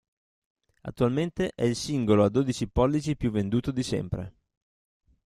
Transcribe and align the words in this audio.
Attualmente 0.81 1.51
è 1.53 1.63
il 1.63 1.75
singolo 1.75 2.23
a 2.23 2.29
dodici 2.29 2.67
pollici 2.67 3.15
più 3.15 3.29
venduto 3.29 3.69
di 3.69 3.83
sempre. 3.83 4.33